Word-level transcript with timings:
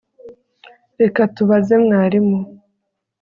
reka 1.01 1.21
tubaze 1.35 1.75
mwarimu 1.83 2.39